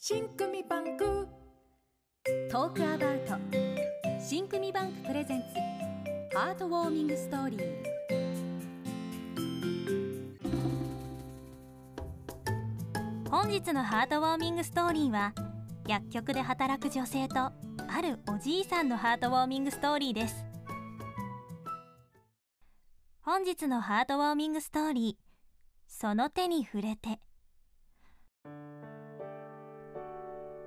[0.00, 1.26] 新組バンク。
[2.52, 3.34] トークアバウト。
[4.20, 6.38] 新組バンクプレゼンツ。
[6.38, 7.60] ハートウォーミングストーリー。
[13.28, 15.32] 本日のハートウォーミングストーリーは
[15.88, 17.52] 薬局で働く女性とあ
[18.00, 20.44] るおじいさんのハートウォーミングストーリーです。
[23.20, 25.22] 本日のハートウォーミングストーリー
[25.88, 27.18] その手に触れて。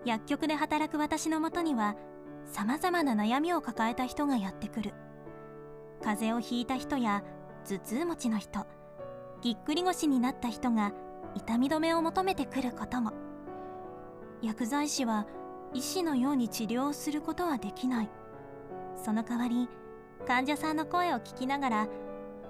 [0.05, 1.95] 薬局で働く私のもとには
[2.45, 4.93] さまざまな悩みを抱えた人がやってくる。
[6.03, 7.23] 風邪をひいた人や
[7.65, 8.65] 頭痛持ちの人
[9.41, 10.93] ぎっくり腰になった人が
[11.35, 13.13] 痛み止めを求めてくることも。
[14.41, 15.27] 薬剤師は
[15.73, 18.09] 医師のように治療をすることはできない。
[18.95, 19.69] その代わり
[20.27, 21.87] 患者さんの声を聞きながら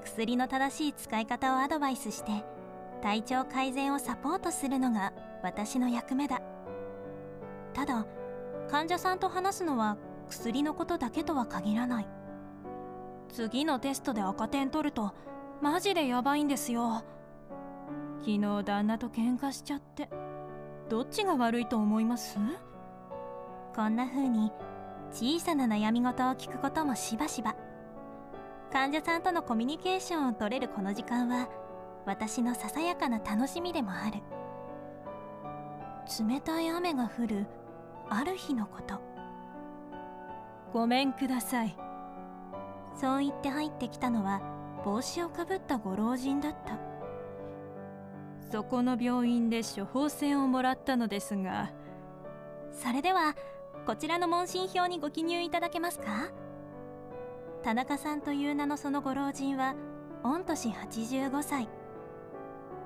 [0.04, 2.44] 薬の正しい使い方をアドバイスして
[3.02, 6.42] 体調改善をサポートするのが私の役目だ。
[7.74, 8.06] ただ
[8.70, 9.98] 患者さんと話すのは
[10.30, 12.08] 薬のことだけとは限らない。
[13.30, 15.14] 次のテストで赤点取ると
[15.62, 17.04] マジでヤバいんですよ。
[18.20, 20.10] 昨日旦那と喧嘩しちゃって
[20.90, 22.38] どっちが悪いと思います？
[23.76, 24.52] こんな風に
[25.12, 27.56] 小さな悩み事を聞くこともしばしば。
[28.72, 31.50] 患者さんとのコミュニケーションを取れるこの時間は
[32.06, 34.22] 私のささやかな楽しみでもある。
[36.28, 37.46] 冷たい雨が降る
[38.14, 39.00] ある日のこと。
[40.74, 41.78] ごめんください。
[42.94, 44.42] そう言って入ってきたのは
[44.84, 46.78] 帽子をかぶったご老人だった。
[48.52, 51.72] そこの病院で処方箋をもらったのですが。
[52.74, 53.34] それでは
[53.86, 56.32] こちらの問診票にご記入いただけますか？
[57.64, 59.76] 田中さんという名のそのご老人は
[60.24, 61.70] 御年85歳。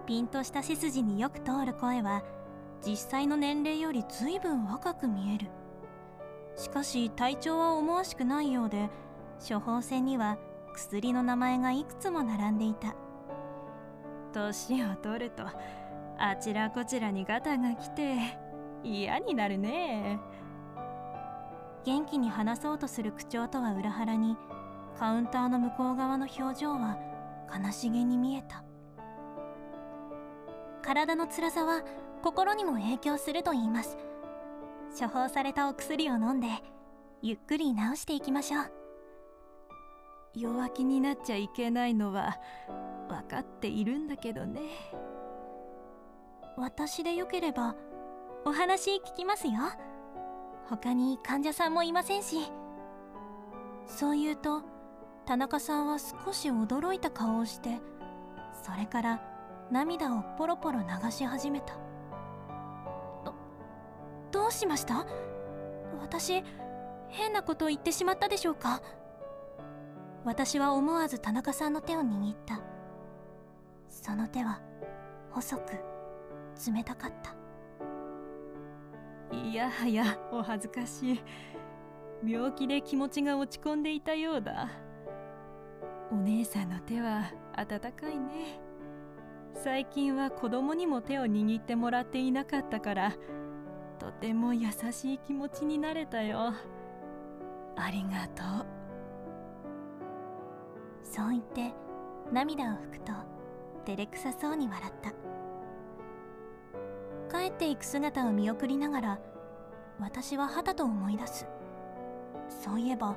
[0.06, 2.22] ピンとした背筋によく通る声は
[2.84, 5.48] 実際の年齢より随分若く見える。
[6.56, 8.90] しかし体調は思わしくないようで
[9.48, 10.38] 処方箋には
[10.74, 12.96] 薬の名前がいくつも並んでいた。
[14.34, 15.44] 年を取ると
[16.18, 18.18] あちらこちらにガタが来て
[18.84, 20.20] 嫌になるね。
[21.86, 24.38] 元気に話そうとする口調とは裏腹に
[24.98, 26.98] カウンターの向こう側の表情は
[27.64, 28.64] 悲しげに見えた。
[30.82, 31.84] 体の辛さは
[32.24, 33.98] 心にも影響すると言います。
[35.00, 36.48] 処方されたお薬を飲んで
[37.22, 38.72] ゆっくり治していきましょう。
[40.34, 42.38] 弱気になっちゃいけないのは
[43.08, 44.62] 分かっているんだけどね。
[46.58, 47.76] 私でよければ
[48.46, 49.54] お話聞きますよ。
[50.70, 52.52] 他に患者さんもいませんし。
[53.86, 54.64] そう言うと
[55.26, 57.80] 田中さんは少し驚いた顔をして
[58.64, 59.22] それから
[59.72, 61.76] 涙をポロポロ流し始めた。
[61.76, 61.85] ど
[64.46, 65.08] どうしました？
[66.00, 66.44] 私
[67.10, 68.80] 変なことを言ってしまったでしょうか？
[70.24, 72.62] 私は思わず田中さんの手を握った。
[73.90, 74.62] その手は
[75.32, 75.72] 細く
[76.72, 77.36] 冷たかった。
[79.36, 81.22] いやはやお恥ずかしい。
[82.24, 84.70] 病気で気持ちが落ち込んでいたようだ。
[86.12, 88.60] お姉さんの手は温かいね。
[89.56, 93.14] 最近は子供にも手を握ってもらっていなかったから
[94.00, 96.54] とても優しい気持ちになれたよ。
[97.78, 98.66] ありがとう。
[101.04, 101.74] そう言って
[102.32, 103.14] 涙を拭くと
[103.86, 105.14] 照れくさそうに笑った。
[107.38, 109.20] 帰っていく姿を見送りながら
[110.00, 111.48] 私ははたと思い出す。
[112.50, 113.16] そういえば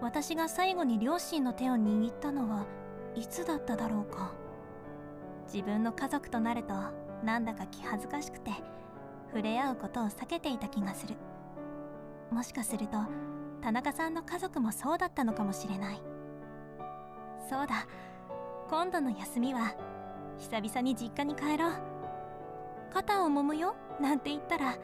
[0.00, 2.66] 私が最後に両親の手を握ったのは
[3.14, 4.32] いつだっただろうか。
[5.52, 6.74] 自分の家族となると
[7.24, 8.50] なんだか気恥ずかしくて。
[9.32, 11.14] 触れ合うことを避けていた気がする。
[12.30, 12.98] もしかすると
[13.60, 16.02] 田中さんの家族もそうだったのかもしれない。
[17.48, 17.86] そうだ。
[18.68, 19.74] 今度の休みは
[20.38, 21.72] 久々に実家に帰ろう。
[22.92, 24.76] 肩を揉むよなんて言ったら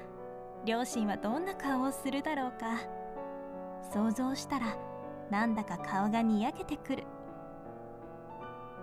[0.64, 2.80] 両親はどんな顔をするだろうか。
[3.92, 4.76] 想像したら
[5.30, 7.04] なんだか顔がにやけてくる。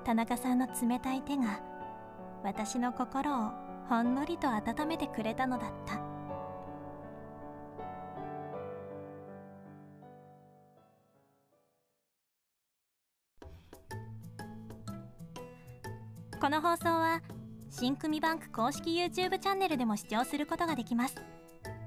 [0.03, 1.61] 田中さんの冷たい手が
[2.43, 6.13] 私の心をほんのりと温めてくれたのだった。
[16.39, 17.21] この放送は
[17.69, 21.15] 新組バンク公式 YouTube チャンネルでも視聴することができます。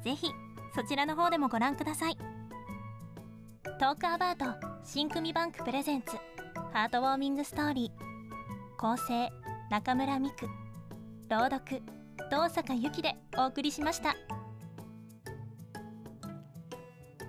[0.02, 0.28] ぜひ
[0.74, 2.16] そちらの方でもご覧ください。
[3.78, 4.46] トークアバート
[4.82, 6.16] 新組バンクプレゼンツ
[6.72, 9.30] ハートウォーミングストーリー構成
[9.70, 10.65] 中村美久。
[11.28, 11.82] 朗読
[12.30, 14.14] 遠坂由紀でお送りしました。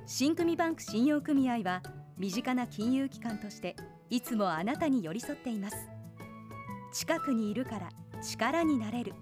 [0.05, 1.81] 新組バンク信用組合は
[2.15, 3.75] 身近な金融機関として
[4.11, 5.77] いつもあなたに寄り添っています。
[6.93, 7.89] 近くにいるから
[8.21, 9.13] 力になれる。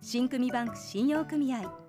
[0.00, 1.87] 新組バンク信用組合。